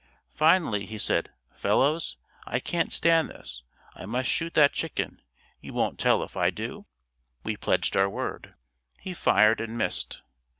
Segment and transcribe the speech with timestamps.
[0.33, 2.17] Finally, he said, "Fellows,
[2.47, 3.61] I can't stand this,
[3.93, 5.21] I must shoot that chicken,
[5.59, 6.87] you won't tell if I do?"
[7.43, 8.55] We pledged our word.
[8.99, 10.23] He fired and missed.